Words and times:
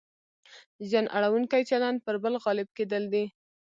زیان 0.87 1.05
اړونکی 1.17 1.61
چلند 1.69 1.97
پر 2.05 2.15
بل 2.23 2.33
غالب 2.43 2.67
کېدل 2.77 3.03
دي. 3.13 3.25